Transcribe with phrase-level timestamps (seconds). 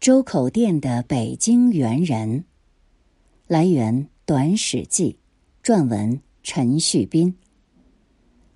[0.00, 2.44] 周口店的北京猿人。
[3.48, 5.16] 来源：《短史记》，
[5.68, 7.34] 撰文：陈旭斌。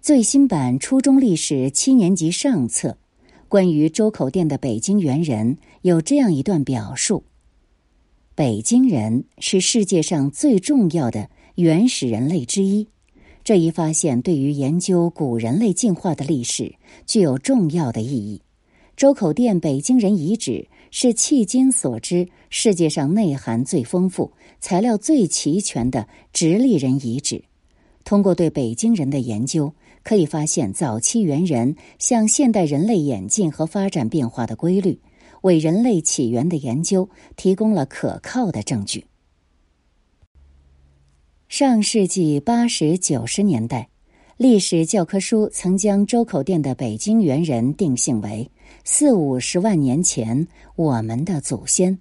[0.01, 2.97] 最新版初中历史七年级上册，
[3.49, 7.25] 关于周口店的北京猿人有这样一段表述：
[8.37, 12.87] 北京人是世界上最重要的原始人类之一。
[13.43, 18.43] 这一发现对于研究古人类进化的历史具有重要的意义。
[18.95, 27.43] 周口店北京人遗址是迄今所知世界上内涵最丰富、材料最齐全的直立人遗址。
[28.05, 35.01] 通过对北京人的研究，可以发现早期猿人向现代人类演进和发展变化的规律，
[35.41, 39.07] 为人类起源的研究提供了可靠的证据。
[41.49, 43.89] 上世纪八十九十年代，
[44.37, 48.51] 历史教科书曾将周口店的北京猿人定性为。
[48.85, 51.99] 四五十万年前，我们的祖先，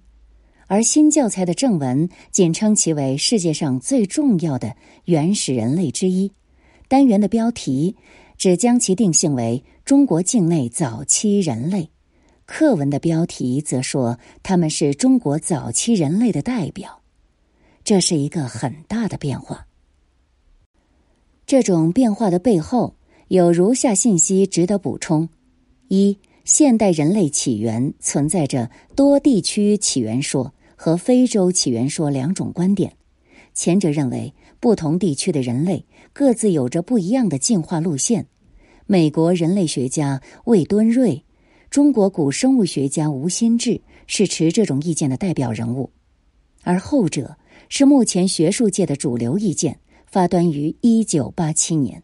[0.66, 6.32] 而新教材的正文仅称其为世界上最重要的原始人类之一。
[6.88, 7.96] 单元的标题
[8.36, 11.90] 只将其定性为中国境内早期人类，
[12.44, 17.00] 课文的标题则说他们是中国早期人类的代表。
[17.84, 19.66] 这是一个很大的变化。
[21.46, 22.94] 这种变化的背后
[23.28, 25.28] 有如下信息值得补充：
[25.88, 26.18] 一。
[26.44, 32.94] 现代人类起源存在着多地区起源说和非洲起源说两种观点。
[33.54, 38.26] 前者认为，不同地区的人类各自有着不一样的进化路线。
[38.86, 41.24] 美国人类学家魏敦瑞、
[41.70, 45.90] 中国古生物学家吴新志是持这种意见的代表人物，
[46.62, 47.36] 而后者
[47.68, 52.02] 是目前学术界的主流意见，发端于一九八七年。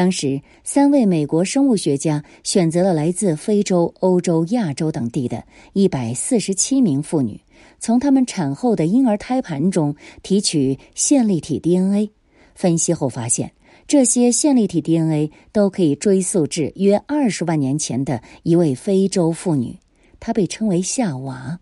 [0.00, 7.38] 当时，三位美国生物学家选择了来自非洲、欧洲、亚洲等地的一百四十七名妇女，
[7.78, 12.12] 从她们产后的婴儿胎盘中提取线粒体 DNA。
[12.54, 13.52] 分析后发现，
[13.86, 19.76] 这些线粒体 DNA 都可以追溯至约二十万年前的一位非洲妇女，
[20.18, 21.60] 她被称为夏娃。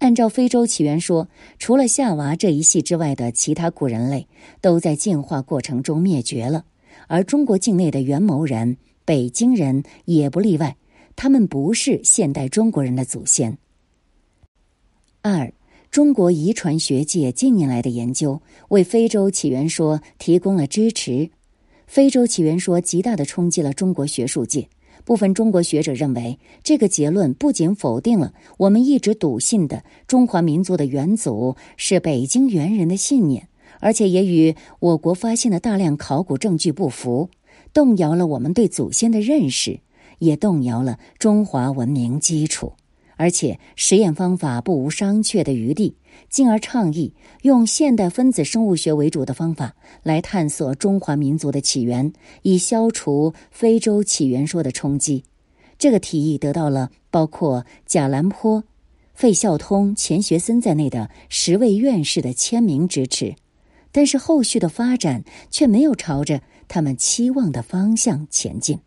[0.00, 1.26] 按照非洲起源说，
[1.58, 4.28] 除了夏娃这一系之外的其他古人类
[4.60, 6.66] 都在进化过程中灭绝了。
[7.06, 10.76] 而中国境内的元谋人、北京人也不例外，
[11.14, 13.58] 他们不是现代中国人的祖先。
[15.22, 15.52] 二，
[15.90, 21.30] 中国遗传学界近年来的研究为非洲起源说提供了支持。
[21.86, 24.68] 非洲起源说极大的冲击了中国学术界，
[25.04, 33.48] 部分中国学者认为，这个结论不仅否定了我们一直笃信的中华民族的元祖是北京猿人的信念。
[33.80, 37.30] 而且也与我国发现的大量考古证据不符，
[37.72, 39.80] 动摇了我们对祖先的认识，
[40.18, 42.72] 也动摇了中华文明基础。
[43.18, 45.96] 而且实验方法不无商榷的余地，
[46.28, 52.12] 进而倡议用现代分子生物学为主的方法来探索中华民族的起源，
[52.42, 55.24] 以消除非洲起源说的冲击。
[55.78, 58.64] 这个提议得到了包括贾兰坡、
[59.14, 63.34] 费孝通、钱学森在内的十位院士的签名支持。
[63.96, 68.78] 但是后续的发展却没有朝着他们期望的方向前进。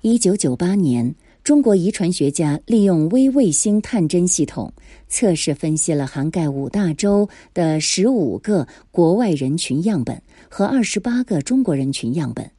[0.00, 1.14] 一九九八年，
[1.44, 4.72] 中国遗传学家利用微卫星探针系统
[5.08, 12.50] 测试分析了涵盖五大洲的十五个国外人群样本和二十八个中国人群样本。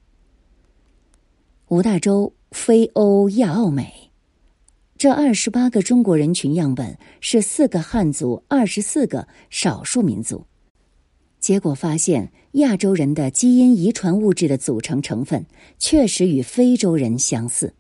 [1.70, 4.11] 五大洲：非欧、亚、澳、美。
[5.02, 10.46] 这二十八个中国人群样本是四个汉族、二十四个少数民族。
[11.40, 15.44] 结果发现，亚洲人的基因遗传物质的组成成分
[15.80, 17.74] 确实与非洲人相似。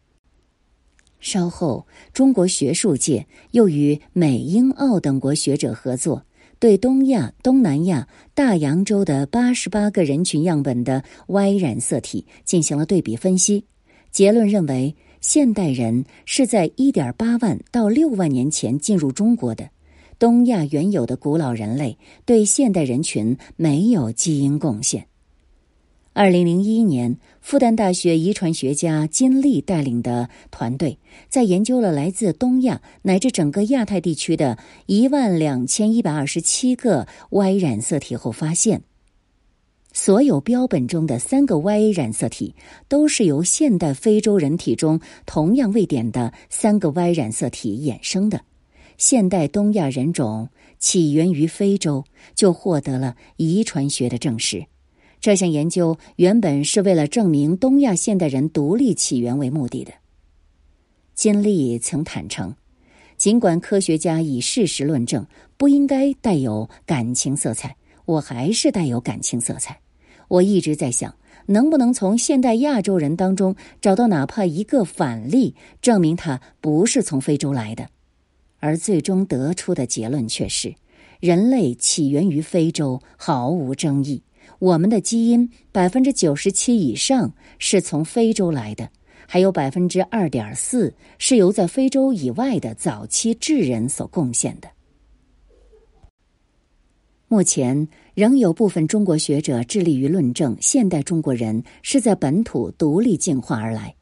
[1.20, 6.26] 稍后，中国学术界又与美、英、澳等国学者合作，
[6.58, 13.66] 对东亚、东南亚、大洋洲的八十八个人群样本的 Y 染色体进行了对比分析，
[14.09, 14.96] 结论认为。
[15.22, 19.70] 现代人是在一点八万到六万年前进入中国的，
[20.18, 25.06] 东亚原有的古老人类对现代人群没有基因贡献。
[26.14, 30.97] 二零零一年，复旦大学遗传学家金立带领的团队
[31.29, 34.58] 在研究了来自东亚乃至整个亚太地区的
[34.88, 38.82] 一万两千一百二十七个 Y 染色体后发现。
[39.93, 42.55] 所有标本中的三个 Y 染色体
[42.88, 48.41] 都是由现代非洲人体中同样位点的三个 Y 染色体衍生的。
[48.97, 50.47] 现代东亚人种
[50.79, 52.05] 起源于非洲，
[52.35, 54.66] 就获得了遗传学的证实。
[55.20, 59.91] 这项研究原本是为了证明东亚现代人独立起源为目的的。
[61.14, 62.55] 金立曾坦诚，
[63.17, 65.28] 尽管科学家以事实论证
[65.58, 69.80] 不应该带有感情色彩，我还是带有感情色彩。
[70.31, 71.13] 我一直在想，
[71.47, 77.89] 能不能从现代亚洲人当中找到哪怕一个反例，证明他不是从非洲来的。
[78.59, 80.73] 而最终得出的结论却是，
[81.19, 84.23] 人类起源于非洲，毫无争议。
[84.59, 88.89] 我们的基因百分之九十七以上是从非洲来的，
[89.28, 94.69] 还有百分之二点四是由在非洲以外的早期智人所贡献的。
[97.28, 103.96] 目前仍有部分中国学者致力于论证现代中国人是在本土独立进化而来，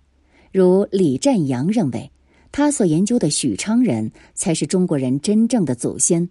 [0.52, 2.12] 如李占阳认为。
[2.52, 6.28] 他所研究的许昌人才是中国人真正的祖先，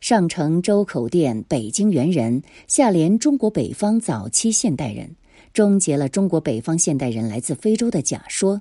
[0.00, 5.16] 上承周口店北京猿人，下连中国北方早期现代人，
[5.54, 8.60] 终结了中国北方现代人来自非洲的假说。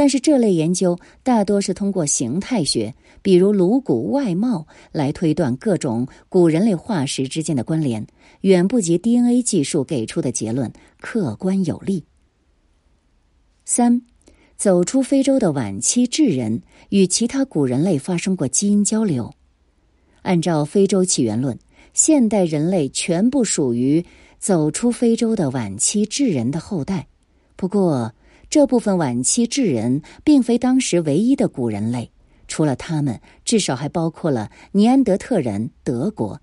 [0.00, 8.06] 但是这类研究大多是通过形态学，比如颅骨外貌来推断各种古人类化石之间的关联，
[8.40, 12.06] 远不及 DNA 技术给出的结论客观有力。
[13.66, 14.00] 三。
[14.56, 19.34] 走出非洲的晚期智人与其他古人类发生过基因交流。
[20.22, 21.58] 按照非洲起源论，
[21.92, 24.06] 现代人类全部属于
[24.38, 27.06] 走出非洲的晚期智人的后代。
[27.56, 28.14] 不过，
[28.50, 32.10] 这部分晚期智人并非当时唯一的古人类，
[32.48, 36.42] 除了他们，至少还包括了尼安德特人（德国）、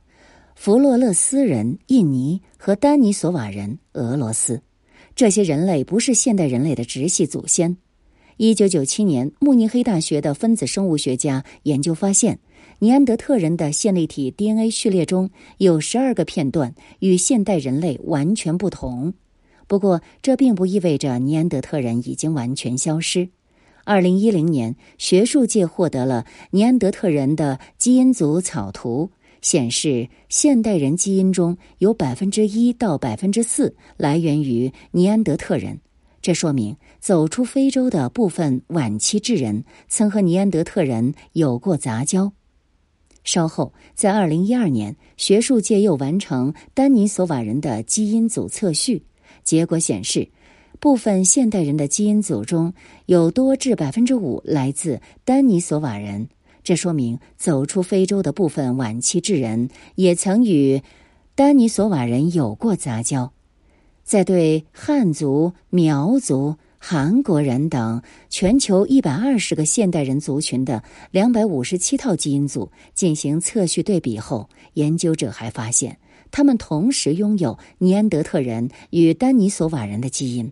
[0.55, 4.61] 弗洛勒斯人（印尼）和丹尼索瓦人（俄罗斯）。
[5.17, 7.75] 这些人类不是现代人类的直系祖先。
[8.37, 12.39] 一九九七年，慕尼黑大学的分子生物学家研究发现，
[12.79, 19.13] 尼安德特人的线粒体 DNA 序列中有十二个片段与现代人类完全不同。
[19.67, 23.29] 不过，这并不意味着尼安德特人已经完全消失。
[23.83, 29.09] 二零一零年，学术界获得了尼安德特人的基因组草图，
[29.41, 35.79] 显示现代人基因中有百分之一到百分之四来源于尼安德特人。
[36.21, 42.33] 这说明，走出非洲的部分晚期智人曾和尼安德特人有过杂交。
[43.23, 49.03] 稍后，在二零一二年，学术界又完成丹尼索瓦人的基因组测序，
[49.47, 50.27] 结果显示，
[50.77, 52.73] 部分现代人的基因组中
[53.05, 56.27] 有多至百分之五来自丹尼索瓦人。
[56.65, 60.81] 这说明，走出非洲的部分晚期智人也曾与
[61.33, 63.31] 丹尼索瓦人有过杂交。
[64.03, 75.97] 在对汉族、苗族、韩国人等全球一百二十个现代人族群的两百五十七套基因组进行测序对比后，研究者还发现，
[76.31, 80.51] 他们同时拥有尼安德特人与丹尼索瓦人的基因。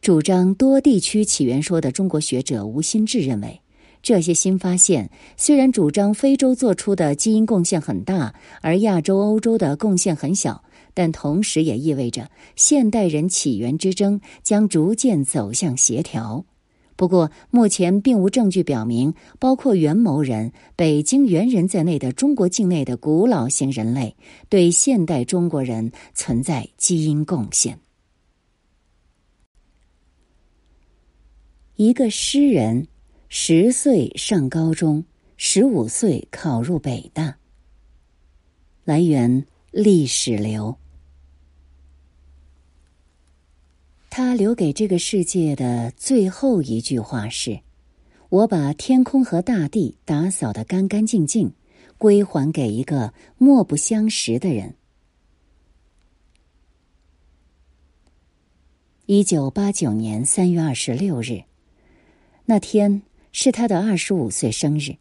[0.00, 3.60] 主张多地区起源说的中国学者吴新志认为，
[4.02, 10.62] 这些新发现虽然主张非洲做出的基因贡献很大，而亚洲、欧洲的贡献很小。
[10.94, 16.46] 但同时也意味着现代人起源之争将逐渐走向协调。
[16.96, 24.16] 不过，目前并无证据表明，包括元谋人、北京猿人在内的中国境内的古老型人类
[24.48, 27.78] 对现代中国人存在基因贡献。
[31.74, 32.88] 一个诗人，
[33.28, 35.04] 十岁上高中，
[35.36, 37.36] 十五岁考入北大。
[38.84, 40.74] 来源：历史流。
[44.08, 47.60] 他留给这个世界的最后一句话是
[48.30, 51.52] ：“我把天空和大地打扫得干干净净，
[51.98, 54.74] 归还给一个莫不相识的人。”
[59.04, 61.42] 一九八九年三月二十六日，
[62.46, 64.96] 那天是他的二十五岁生日。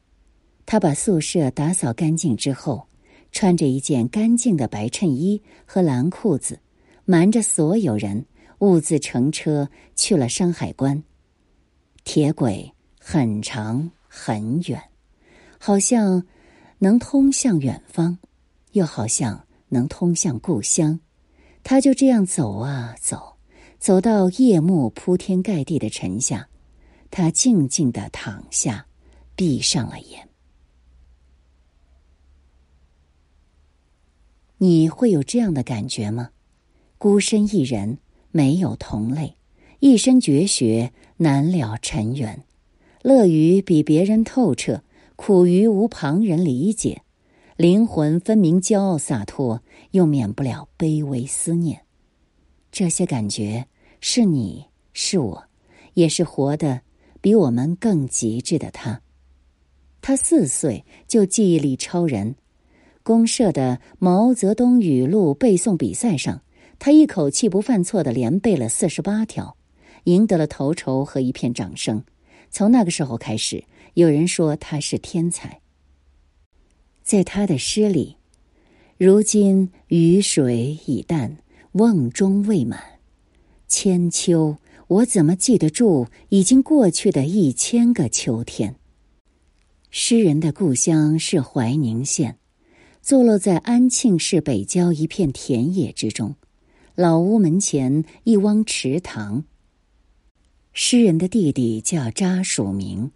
[0.65, 2.87] 他把宿舍打扫干净之后，
[3.31, 6.59] 穿着一件干净的白衬衣和蓝裤子，
[7.05, 8.25] 瞒着所有人。
[8.65, 11.03] 兀自乘车去了山海关。
[12.03, 14.81] 铁轨很长很远，
[15.59, 16.25] 好像
[16.79, 18.17] 能通向远方，
[18.71, 20.99] 又好像能通向故乡。
[21.63, 23.37] 他就这样走啊走，
[23.79, 26.47] 走到夜幕铺天盖地的沉下，
[27.11, 28.87] 他静静的躺下，
[29.35, 30.27] 闭上了眼。
[34.57, 36.29] 你会有这样的感觉吗？
[36.97, 37.99] 孤身一人。
[38.35, 39.37] 没有同类，
[39.79, 42.43] 一身绝学难了尘缘，
[43.01, 44.83] 乐于比别人透彻，
[45.15, 47.03] 苦于无旁人理解，
[47.55, 49.61] 灵魂分明骄傲洒脱，
[49.91, 51.83] 又免不了卑微思念。
[52.73, 53.67] 这些感觉
[54.01, 55.45] 是你是我，
[55.93, 56.81] 也是活的
[57.21, 58.99] 比我们更极致的他。
[60.01, 62.35] 他四岁就记忆力超人。
[63.01, 66.41] 公社的毛泽东语录背诵比赛上，
[66.77, 69.57] 他一口气不犯错的连背了四十八条，
[70.03, 72.03] 赢得了头筹和一片掌声。
[72.49, 73.63] 从那个时候开始，
[73.95, 75.61] 有人说他是天才。
[77.03, 78.17] 在他的诗里，
[78.97, 81.37] 如今雨水已淡，
[81.73, 82.79] 瓮中未满，
[83.67, 84.57] 千秋。
[84.87, 88.75] 我怎么记得住已经过去的一千个秋天？
[89.89, 92.37] 诗人的故乡是怀宁县，
[93.01, 96.35] 坐落在安庆市北郊一片田野之中。
[96.95, 99.43] 老屋门前一汪池塘。
[100.73, 103.11] 诗人的弟弟叫查曙明，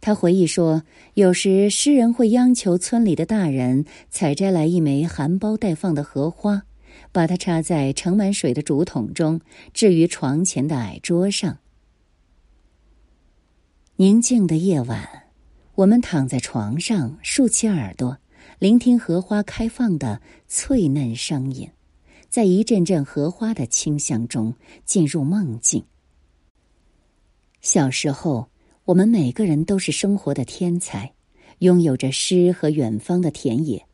[0.00, 0.82] 他回忆说，
[1.14, 6.64] 有时诗人会央求村里的大人采摘来一枚含苞待放的荷花。
[7.10, 9.40] 把它插在盛满水的竹筒中，
[9.72, 11.58] 置于床前的矮桌上。
[13.96, 15.24] 宁静的夜晚，
[15.74, 18.18] 我们躺在床上，竖起耳朵，
[18.60, 21.68] 聆听荷花开放的脆嫩声音，
[22.34, 24.52] 在一阵阵荷花的清香中
[24.84, 25.84] 进入梦境。
[27.60, 28.48] 小时候，
[28.86, 31.14] 我们每个人都是生活的天才，
[31.60, 33.86] 拥有着诗和远方的田野。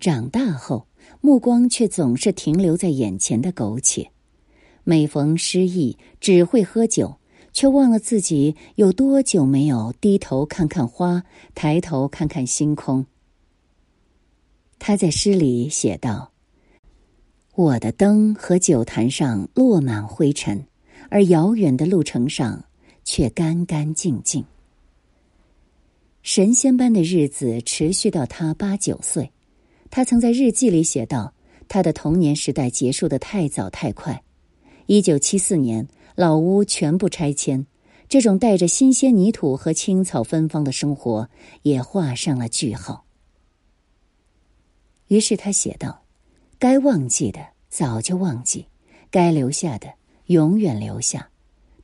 [0.00, 0.86] 长大后。
[1.20, 4.10] 目光却总是停留在眼前的苟且，
[4.84, 7.16] 每逢失意只会喝酒，
[7.52, 13.04] 却忘了自己有多久没有低头看看花，抬头看看星空。
[14.78, 16.31] 他在诗里写道
[17.62, 20.66] ：“我的灯和酒坛上落满灰尘，
[21.10, 22.64] 而遥远的路程上
[23.04, 24.44] 却干干净净。”
[26.24, 29.30] 神仙般的日子持续到他八九岁。
[29.90, 31.32] 他曾在日记里写道
[31.68, 34.24] ：“他的童年时代结束的太早太快。”
[34.86, 37.64] 一九七四年，老屋全部拆迁，
[38.08, 41.28] 这种带着新鲜泥土和青草芬芳的生活
[41.62, 43.04] 也画上了句号。
[45.06, 46.02] 于是他写道
[46.58, 47.40] ：“该忘记的
[47.72, 48.66] 早就忘记，
[49.10, 49.94] 该留下的
[50.26, 51.30] 永远留下。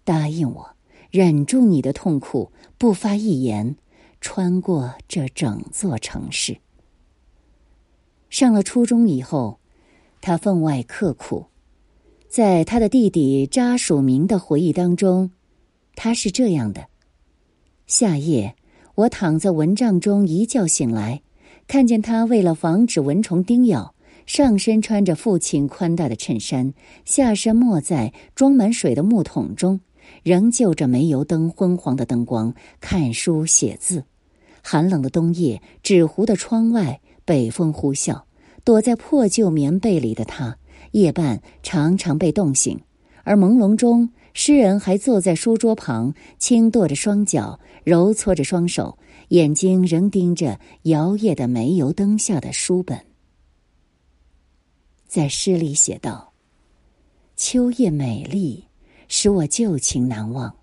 [0.04, 0.76] 答应我，
[1.10, 3.74] 忍住你的痛苦，不发一言，
[4.20, 6.58] 穿过这整座城市。”
[8.28, 9.60] 上了初中以后，
[10.20, 11.46] 他分外刻苦。
[12.28, 15.30] 在他的弟弟查曙明的回忆当中，
[15.96, 16.88] 他是这样的：
[17.86, 18.54] 夏夜，
[18.94, 21.22] 我躺在蚊帐中，一觉醒来，
[21.66, 23.94] 看见他为了防止蚊虫叮咬，
[24.28, 26.74] 上身穿着父亲宽大的衬衫，
[27.06, 29.80] 下身没在装满水的木桶中，
[30.22, 34.04] 仍就着煤油灯昏黄的灯光看书写字。
[34.62, 37.00] 寒冷的冬夜，纸糊的窗外。
[37.24, 38.22] 北风呼啸，
[38.64, 40.56] 躲在破旧棉被里的他，
[40.92, 42.80] 夜半常常被冻醒。
[43.22, 53.07] 而朦胧中，诗人还坐在书桌旁，轻跺着双脚，揉搓着双手，眼睛仍盯着摇曳的煤油灯下的书本。
[55.08, 56.32] 在诗里写道
[57.34, 58.66] ：“秋夜美丽，
[59.08, 60.54] 使我旧情难忘。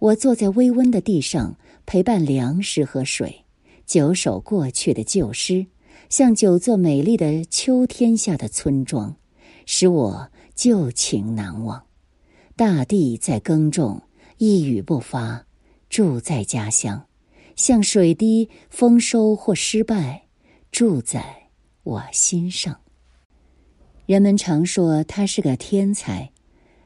[0.00, 3.44] 我坐在微温的地上，陪伴粮食和水，
[3.86, 5.66] 九首过去的旧诗。”
[6.10, 9.16] 像九座美丽的秋天下的村庄，
[9.64, 11.86] 使我旧情难忘。
[12.56, 14.02] 大地在耕种，
[14.36, 15.46] 一语不发，
[15.88, 17.06] 住在家乡，
[17.56, 20.26] 像水滴丰收或失败，
[20.70, 21.48] 住在
[21.82, 22.78] 我心上。
[24.06, 26.30] 人们常说他是个天才，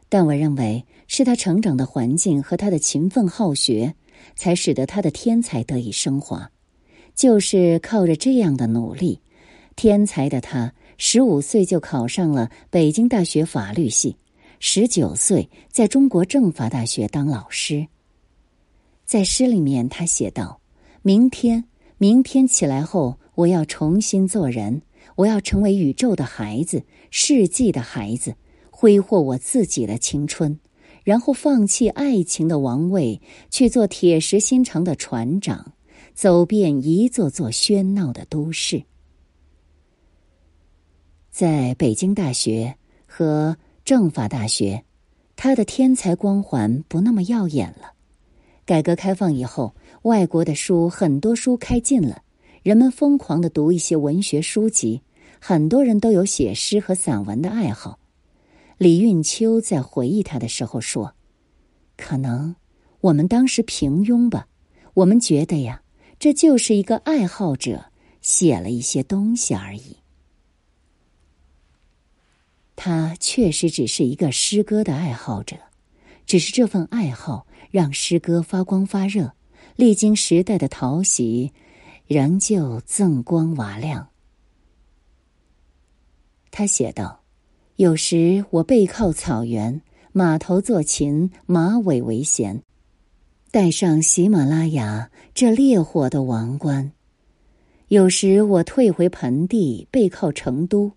[0.08, 3.92] 但我认为是他成长的环境和他的勤奋好学，
[4.37, 6.48] 才使得他的天才得以升华。
[7.16, 9.20] 就是靠着这样的努力，
[9.75, 14.14] 天才的他十五岁就考上了北京大学法律系，
[14.60, 17.88] 十九岁在中国政法大学当老师。
[19.04, 20.60] 在诗里面，他写道
[21.02, 21.64] ：“明天，
[21.96, 24.82] 明天起来后，我要重新做人，
[25.18, 28.37] 我要成为宇宙的孩子，世纪的孩子，
[28.70, 30.60] 挥霍我自己的青春，
[31.02, 33.20] 然后放弃爱情的王位，
[33.50, 35.72] 去做铁石心肠的船长。”
[36.14, 38.82] 走遍一座座喧闹的都市，
[41.30, 44.82] 在北京大学和政法大学，
[45.37, 47.92] 他的天才光环不那么耀眼了。
[48.64, 52.22] 改革开放以后，外国的书很多书开禁了，
[52.64, 55.00] 人们疯狂的读一些文学书籍，
[55.40, 57.99] 很多人都有写诗和散文的爱好。
[58.76, 61.14] 李运秋在回忆他的时候说
[61.97, 62.57] ：“可能
[63.00, 64.47] 我们当时平庸吧，
[64.95, 65.83] 我们觉得呀。”
[66.21, 67.92] 这就是一个爱好者
[68.23, 69.99] 写了一些东西而已。
[72.75, 75.57] 他确实只是一个诗歌的爱好者，
[76.26, 79.33] 只是这份爱好让诗歌发光发热，
[79.76, 81.52] 历经时代的淘洗，
[82.09, 84.09] 仍旧锃光瓦亮。
[86.58, 87.20] 他写道
[87.78, 92.64] ：“有时我背靠草原，马头做琴，马尾为弦，
[93.52, 96.90] 带上喜马拉雅这烈火的王冠。
[97.86, 100.90] 有时我退回盆地，背靠成都，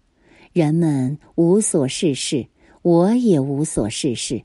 [0.52, 2.48] 人们无所事事，
[2.82, 4.42] 我也无所事事，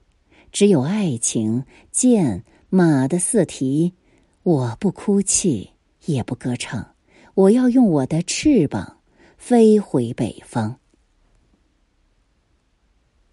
[0.52, 3.94] 只有爱情、剑、马的四蹄。
[4.42, 5.70] 我不哭泣，
[6.04, 6.86] 也不歌唱，
[7.32, 8.98] 我要用我的翅膀
[9.38, 10.78] 飞回北方。”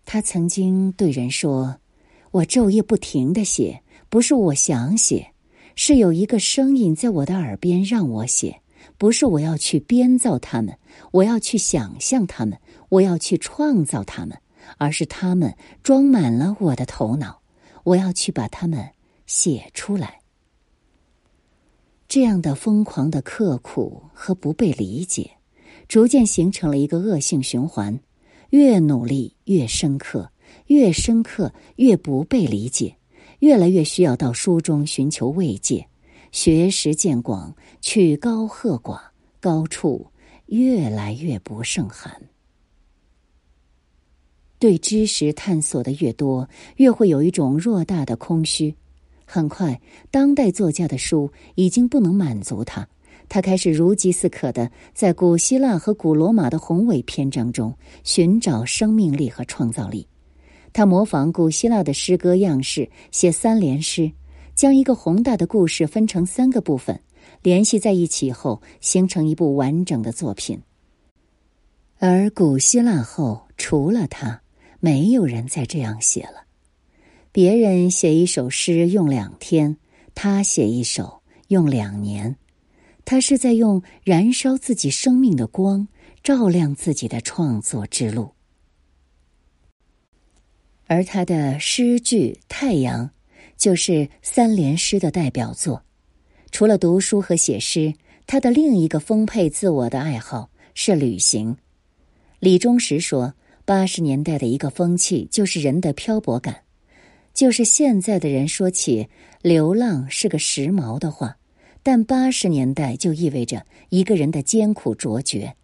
[0.05, 1.77] 他曾经对人说
[2.31, 5.33] ：“我昼夜不停的写，不是我想写，
[5.75, 8.61] 是有一个声音在我的耳边让我写；
[8.97, 10.77] 不是我要去编造他们，
[11.11, 14.37] 我要去想象他们，我要去创造他们，
[14.77, 17.41] 而是他们装满了我的头脑，
[17.83, 18.89] 我要去把他们
[19.25, 20.19] 写出来。”
[22.07, 25.31] 这样的疯狂的刻苦和不被理解，
[25.87, 27.99] 逐渐形成了一个恶性循环。
[28.53, 30.29] 越努力越深刻，
[30.67, 32.95] 越深刻越不被理解，
[33.39, 35.87] 越来越需要到书中寻求慰藉，
[36.31, 39.01] 学识渐广，曲高和寡，
[39.39, 40.05] 高处
[40.45, 42.15] 越来越不胜寒。
[44.59, 48.75] 对知识探索的越多，越会有一种偌大的空虚。
[49.25, 49.81] 很快，
[50.11, 52.87] 当代作家的书已经不能满足他。
[53.33, 60.07] 他开始如饥似渴的在古希腊和古罗马的宏伟篇章中寻找生命力和创造力。
[60.71, 64.11] 他模仿古希腊的诗歌样式写三联诗，
[64.53, 66.99] 将一个宏大的故事分成三个部分，
[67.41, 70.61] 联系在一起后形成一部完整的作品。
[71.97, 74.43] 而古希腊后，除了他，
[74.79, 76.43] 没有人再这样写了。
[77.31, 79.75] 别人写一首诗用两天，
[80.13, 82.35] 他写一首用两年。
[83.05, 85.87] 他是在用燃烧自己生命的光，
[86.23, 88.31] 照亮自己的创作之路。
[90.87, 93.07] 而他的诗句《太阳》，
[93.57, 95.83] 就是三联诗的代表作。
[96.51, 97.93] 除了读书和写诗，
[98.27, 101.57] 他的另一个丰沛自我的爱好是旅行。
[102.39, 103.33] 李忠实说
[103.65, 106.61] ：“八十年代的一个风气，就是人的漂泊感，
[107.33, 109.07] 就是现在的人说起
[109.41, 111.37] 流浪是个时髦的话。”
[111.85, 115.55] 但八十年代就意味着一个人的艰苦卓绝，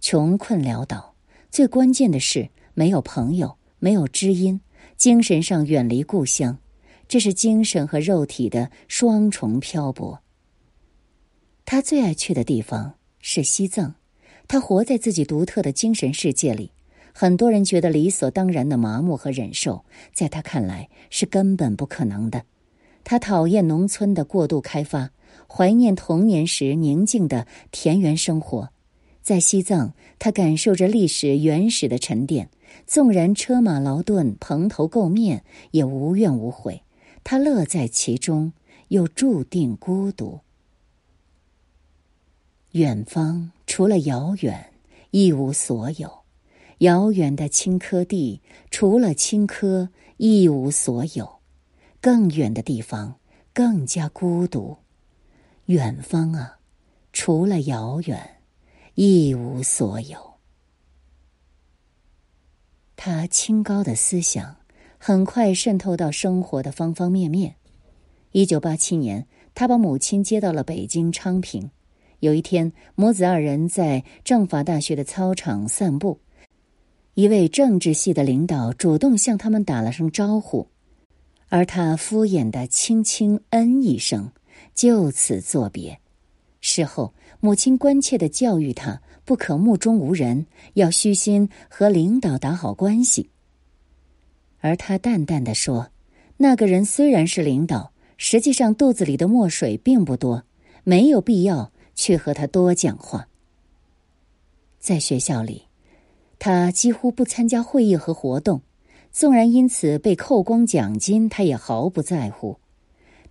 [0.00, 1.14] 穷困潦倒。
[1.52, 4.60] 最关键的是没有朋友，没有知音，
[4.96, 6.58] 精神上远离故乡。
[7.06, 10.20] 这是精神和肉体的双重漂泊。
[11.64, 13.94] 他最爱去的地方是西藏，
[14.48, 16.72] 他活在自己独特的精神世界里。
[17.12, 22.46] 很多人觉得理所当然的麻木和忍受，在他看来是根本不可能的。
[23.04, 25.10] 他讨厌农村的过度开发。
[25.54, 28.70] 怀念童年时宁静的田园生活，
[29.20, 32.48] 在西藏，他感受着历史原始的沉淀。
[32.86, 36.80] 纵然车马劳顿、蓬头垢面，也无怨无悔。
[37.22, 38.54] 他乐在其中，
[38.88, 40.40] 又注定孤独。
[42.70, 44.72] 远方除了遥远，
[45.10, 46.08] 一无所有；
[46.78, 51.30] 遥远的青稞地，除了青稞，一无所有。
[52.00, 53.16] 更远的地方，
[53.52, 54.78] 更加孤独。
[55.66, 56.58] 远方啊，
[57.12, 58.38] 除了遥远，
[58.94, 60.34] 一无所有。
[62.96, 64.56] 他清高的思想
[64.98, 67.56] 很快渗透到生活的方方面面。
[68.32, 71.70] 一九八七年，他把母亲接到了北京昌平。
[72.20, 76.20] 有一天，母子二人在政法大学的操场散步，
[77.14, 80.68] 一位政治系的领导主动向他们打了声招呼，
[81.48, 84.30] 而他敷衍的轻轻嗯一声。
[84.74, 85.98] 就此作别。
[86.60, 93.30] 事后，母亲关切的教育他，不可目中无人，要虚心和领导打好关系。
[94.60, 95.90] 而他淡淡的说
[96.38, 100.44] ：“那个人虽然是领导，实际上肚子里的墨水并不多，
[100.84, 103.26] 没有必要去和他多讲话。”
[104.78, 105.62] 在学校里，
[106.38, 108.62] 他几乎不参加会议和活动，
[109.10, 112.58] 纵然因此被扣光奖金，他也毫不在乎。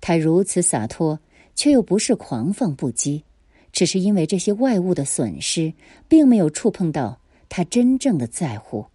[0.02, 1.20] 他如此洒脱，
[1.56, 3.24] 却又不是狂放不羁，
[3.72, 5.74] 只是因为这些外物的损失，
[6.08, 8.86] 并没有触碰到他真正的在乎。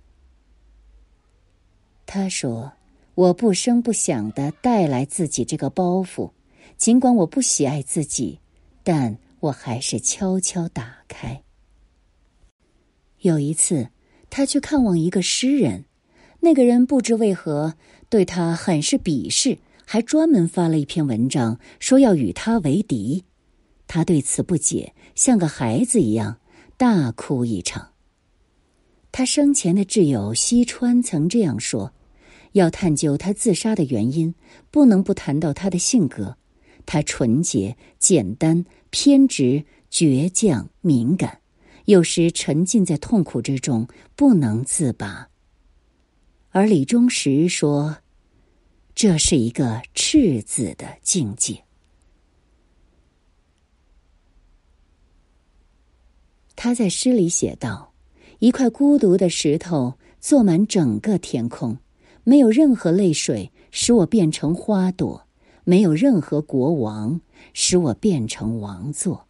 [2.04, 2.72] 他说
[3.14, 6.30] ：“我不声不响的带来自己这个包袱，
[6.76, 8.38] 尽管我不喜爱自己，
[8.82, 11.42] 但我还是悄悄打开。”
[13.20, 13.88] 有一次，
[14.30, 15.84] 他去看望一个诗人，
[16.40, 17.74] 那个人不知为何
[18.08, 19.58] 对他很是鄙视。
[19.88, 23.24] 还专门发了一篇文章，说要与他为敌。
[23.86, 26.38] 他对此不解，像个孩子一样
[26.76, 27.92] 大哭一场。
[29.12, 31.94] 他生前的挚友西川曾这样说
[32.52, 34.34] ：“要探究他自杀的原因，
[34.72, 36.36] 不能不谈到他的性格。
[36.84, 41.38] 他纯洁、简单、偏执、倔强、敏感，
[41.84, 45.28] 有时沉浸在痛苦之中不能自拔。”
[46.50, 47.98] 而李忠实说
[48.96, 51.62] ：“这是一个赤子的境界。”
[56.56, 57.92] 他在诗里写道
[58.40, 61.76] ：“一块孤独的石头坐满整个天空，
[62.24, 65.26] 没有任何泪水使我变成花朵，
[65.64, 67.20] 没有任何国王
[67.52, 69.28] 使我变成王座。”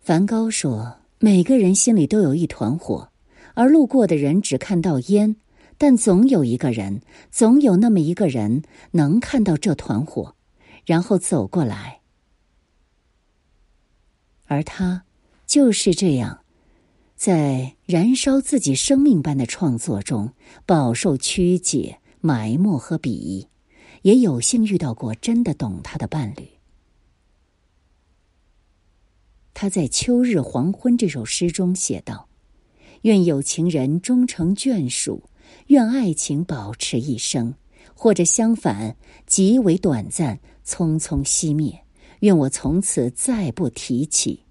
[0.00, 3.10] 梵高说：“每个人心里都有一团火，
[3.52, 5.36] 而路过的人只看到烟，
[5.86, 10.34] 但总有一个人，总有那么一个人能看到这团火，
[10.86, 12.00] 然后走过来。”
[14.48, 15.04] 而他
[15.46, 16.42] 就是这样，
[17.16, 20.32] 在燃烧自己生命般的创作中，
[20.64, 23.48] 饱受曲解、埋没和鄙夷，
[24.00, 26.48] 也有幸遇到过真的懂他的伴侣。
[29.52, 32.30] 他在《秋日黄昏》这首诗中写道
[33.04, 35.24] ：“愿有情人终成眷属，
[35.66, 37.54] 愿爱情保持一生，
[37.94, 41.80] 或者相反，极为短暂，匆匆熄灭。”
[42.20, 44.44] 愿我从此再不提起，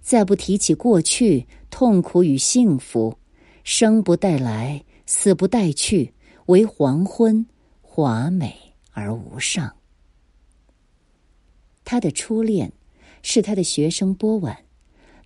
[0.00, 3.16] 再不提起过去痛苦与幸福，
[3.62, 6.12] 生不带来，死不带去，
[6.46, 7.46] 唯黄昏
[7.80, 9.76] 华美而无上。
[11.84, 12.72] 他的初恋
[13.22, 14.58] 是他的学生波婉，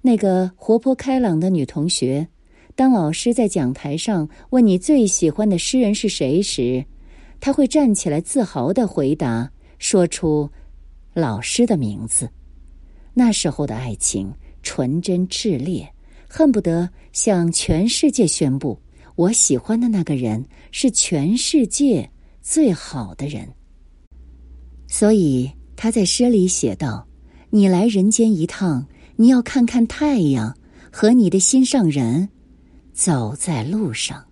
[0.03, 2.29] 那个活泼开朗的女同学。
[2.75, 6.85] 当老师在讲台上问你最喜欢的诗人是谁时，
[7.41, 10.51] 他会站起来自豪的回答，说出。
[11.15, 12.27] 老师的名字，
[13.13, 14.33] 那时候的爱情
[14.63, 15.87] 纯真炽烈，
[16.27, 18.81] 恨不得向全世界宣布：
[19.15, 23.47] 我喜欢的那个人是全世界最好的人。
[24.89, 27.07] 所以他在诗里写道
[27.51, 30.57] ：“你来人间一趟，你要看看太阳
[30.91, 32.27] 和你的心上人，
[32.93, 34.25] 走在路上。”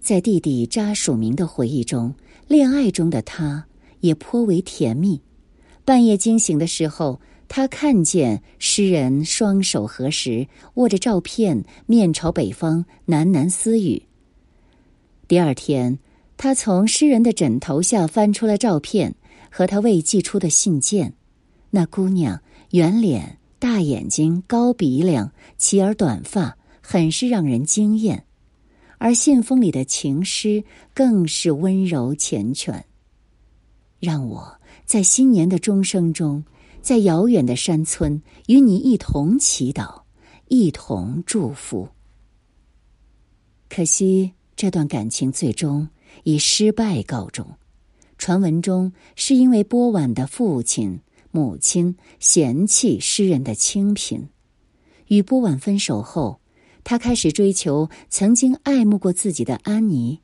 [0.00, 2.14] 在弟弟扎署明的回忆中，
[2.46, 3.66] 恋爱中的他。
[4.00, 5.18] 也颇为甜蜜。
[5.82, 14.02] 半夜惊醒的时候，他看见诗人双手合十，握着照片，面朝北方，喃喃私语。
[15.26, 15.98] 第二天，
[16.36, 19.14] 他从诗人的枕头下翻出了照片
[19.50, 21.14] 和他未寄出的信件。
[21.70, 22.38] 那姑娘
[22.72, 28.26] 圆脸、大眼睛、高鼻梁、齐耳短发，很是让人惊艳。
[28.98, 32.82] 而信封里的情诗更是温柔缱绻。
[33.98, 36.44] 让我在新年的钟声中，
[36.82, 40.02] 在遥远的山村与你一同祈祷，
[40.48, 41.88] 一同祝福。
[43.70, 45.88] 可惜这段感情最终
[46.24, 47.48] 以失败告终。
[48.18, 51.00] 传闻中是因为波婉的父亲、
[51.34, 54.28] 母亲嫌弃诗人的清贫。
[55.08, 56.40] 与波婉分手后，
[56.84, 60.20] 他开始追求曾经爱慕过自己的安妮，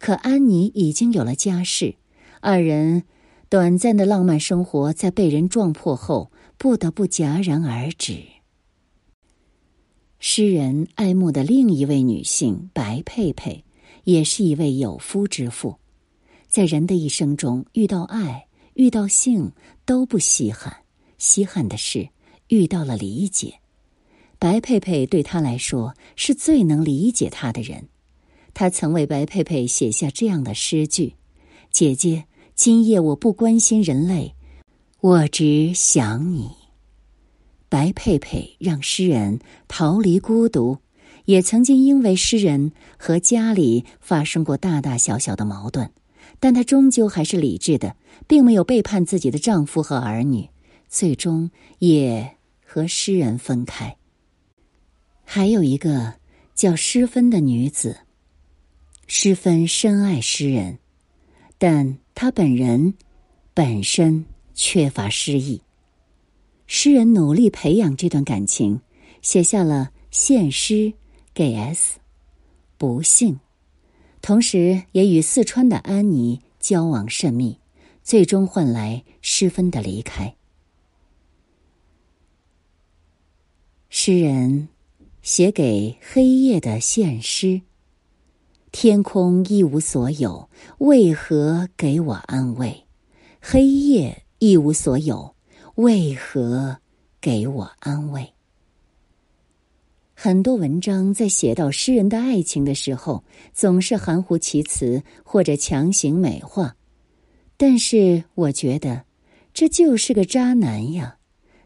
[0.00, 1.94] 可安妮已经有了家室，
[2.40, 3.04] 二人。
[3.50, 8.18] 短暂的浪漫生活在被人撞破后，不得不戛然而止。
[10.18, 13.64] 诗人爱慕的另一位女性白佩佩，
[14.02, 15.76] 也是一位有夫之妇。
[16.46, 18.47] 在人的一生中，遇到爱、
[18.78, 19.50] 遇到性
[19.84, 20.78] 都不稀罕，
[21.18, 22.10] 稀罕的是
[22.46, 23.58] 遇到了理解。
[24.38, 27.88] 白佩佩对他来说是最能理解他的人。
[28.54, 31.14] 他曾为白佩佩写下这样的诗句
[31.70, 32.24] ：“姐姐。”
[32.58, 34.34] 今夜我不关心人类，
[35.00, 36.50] 我只想你。
[37.68, 39.38] 白佩佩让诗人
[39.68, 40.78] 逃离孤独，
[41.26, 45.92] 也曾经因为诗人和家里发生过大大小小的矛盾，
[46.40, 47.96] 但她终究还是理智的，
[48.26, 50.48] 并没有背叛自己的丈夫和儿女，
[50.88, 53.96] 最终也和诗人分开。
[55.24, 56.14] 还有一个
[56.54, 57.98] 叫诗芬的女子，
[59.06, 60.78] 诗芬深爱诗人。
[61.58, 62.94] 但她本人
[63.52, 64.24] 本身
[64.54, 65.60] 缺乏诗意。
[66.66, 68.80] 诗人努力培养这段感情，
[69.22, 70.92] 写下了献诗
[71.34, 71.98] 给 S，
[72.76, 73.40] 不幸，
[74.20, 77.58] 同时也与四川的安妮交往甚密，
[78.02, 80.34] 最终换来诗芬的离开。
[83.88, 84.68] 诗人
[85.22, 87.62] 写给黑夜的献诗。
[88.70, 92.84] 天空一无所有，为何给我安慰？
[93.40, 95.34] 黑夜一无所有，
[95.76, 96.78] 为何
[97.18, 98.34] 给我安慰？
[100.20, 106.74] 很多文章在写到诗人的爱情的时候，总是含糊其辞或者强行美化。
[107.56, 109.04] 但是我觉得，
[109.54, 111.18] 这就是个渣男呀，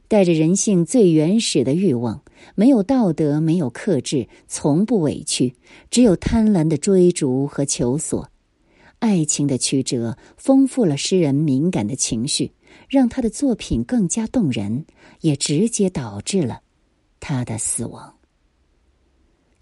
[0.07, 2.23] 带着人性最原始的欲望，
[2.55, 5.55] 没有道德，没有克制，从不委屈，
[5.91, 8.29] 只有贪婪的追逐和求索。
[8.99, 12.53] 爱情的曲折丰富了诗人敏感的情绪，
[12.91, 14.85] 让他的作品更加动人，
[15.23, 16.61] 也直接导致了
[17.19, 18.15] 他的死亡。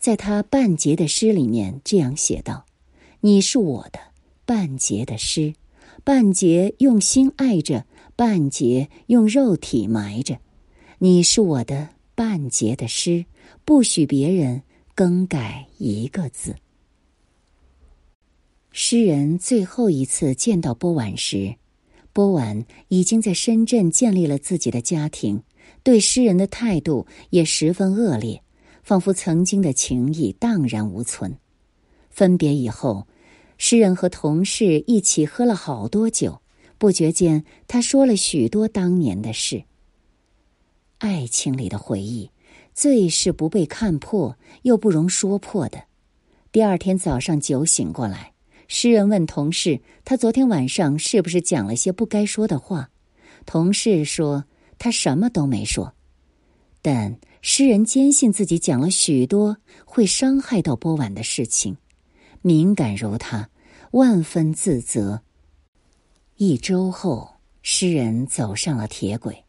[0.00, 2.64] 在他半截的诗里面这样写道
[3.20, 4.00] ：“你是我的
[4.46, 5.52] 半截的诗，
[6.02, 7.84] 半截用心爱着，
[8.16, 10.38] 半截用肉体埋着。
[11.00, 13.26] 你是我的半截的诗，
[13.66, 14.62] 不许别人
[14.94, 16.56] 更改一个字。”
[18.72, 21.56] 诗人最后一次见到波婉时，
[22.14, 25.42] 波婉已经在深圳建立了自己的家庭，
[25.82, 28.42] 对诗人的态度也十分恶劣。
[28.90, 31.38] 仿佛曾经的情谊荡然无存。
[32.11, 33.07] 分别以后，
[33.57, 36.42] 诗人和同事一起喝了好多酒，
[36.76, 39.62] 不觉间他说了许多当年的事。
[40.98, 42.33] 爱情里的回忆，
[42.74, 45.85] 最是不被看破又不容说破的。
[46.50, 48.33] 第二天早上酒醒过来，
[48.66, 52.90] 诗人问同事：“他昨天晚上是不是讲了些不该说的话？”
[53.46, 54.46] 同事说
[54.81, 55.94] ：“他什么都没说。”
[56.83, 57.20] 但。
[57.42, 61.76] 诗人坚信自己讲了许多会伤害到波婉的事情，
[62.42, 63.48] 敏感如他，
[63.92, 65.22] 万分自责。
[66.37, 69.44] 一周后，诗人走上了铁轨。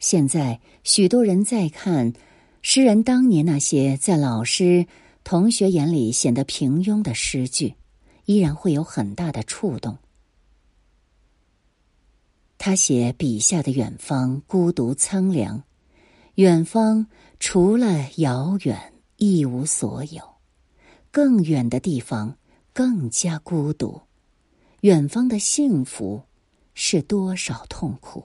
[0.00, 2.12] 现在，许多人在看
[2.60, 4.86] 诗人当年那些在老师、
[5.22, 7.74] 同学眼里显得平庸的诗句，
[8.24, 9.98] 依然会有很大的触动。
[12.58, 15.62] 他写笔下的远方，孤独苍凉，
[16.34, 17.06] 远方。
[17.40, 20.20] 除了遥远，一无所有；
[21.12, 22.36] 更远的地方
[22.72, 24.02] 更加孤独。
[24.80, 26.22] 远方的幸福
[26.74, 28.24] 是多少痛苦？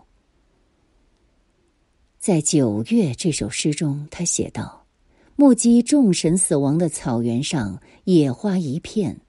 [2.18, 4.88] 在《九月》这首诗中，他写道
[5.36, 9.22] ：“目击众神死亡的草原上，野花一片。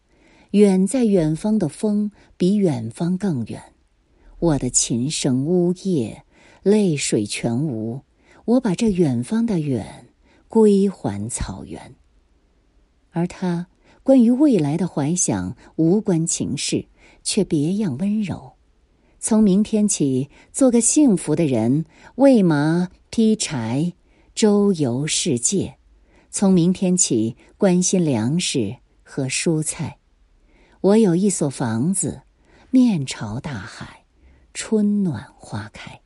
[0.53, 3.75] 远在远方的风，比远方更远。
[4.39, 6.25] 我的琴声呜咽，
[6.63, 8.01] 泪水全无。”
[8.47, 10.09] 我把这远方的远
[10.49, 11.95] 归还草原，
[13.11, 13.69] 而他
[14.03, 16.87] 关于未来的怀想无关情事，
[17.23, 18.53] 却别样温柔。
[19.19, 23.95] 从明天起，做个幸福的人，喂马劈柴，
[24.35, 25.79] 周游世界。
[26.31, 29.97] 从明天起，关心粮食和蔬菜。
[30.83, 32.21] 我有一所房子，
[32.71, 34.05] 面朝大海，
[34.53, 36.03] 春暖花开。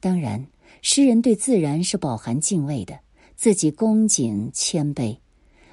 [0.00, 0.48] 当然。
[0.86, 3.00] 诗人对自然是饱含敬畏的，
[3.36, 5.16] 自己恭谨谦卑。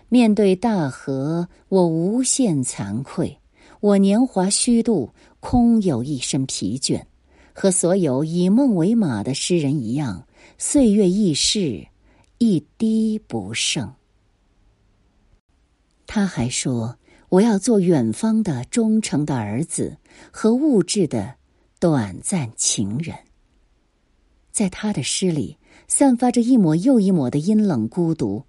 [0.08, 3.38] 面对大河，我无限惭愧。
[3.82, 7.04] 我年华虚度，空有一身疲倦。
[7.54, 10.26] 和所有以梦为马的诗人一样，
[10.58, 11.86] 岁月易逝，
[12.38, 13.94] 一滴不剩。
[16.08, 16.98] 他还说
[17.28, 19.98] ：“我要做远方的忠诚的儿子
[20.32, 21.36] 和物质的
[21.82, 23.14] 短暂情人。”
[24.52, 28.44] 在他的诗里，散发着一抹又一抹的阴冷孤独，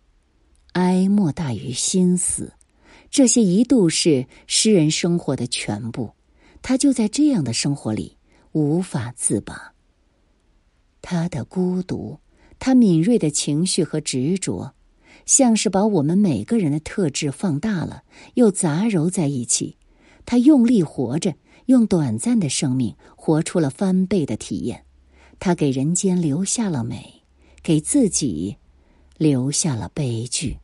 [0.72, 2.52] 哀莫大于心死。
[3.10, 6.10] 这些一度是诗人生活的全部，
[6.62, 8.16] 他就在这样的生活里
[8.52, 9.74] 无法自拔。
[11.02, 12.18] 他的孤独，
[12.58, 14.72] 他敏锐的情绪和执着，
[15.26, 18.02] 像是把我们每个人的特质放大了，
[18.34, 19.76] 又杂糅在一起。
[20.24, 21.34] 他用力活着，
[21.66, 24.84] 用短暂的生命活出了翻倍的体验。
[25.44, 27.24] 他给人间留下了美，
[27.64, 28.58] 给自己
[29.16, 30.58] 留下了悲剧。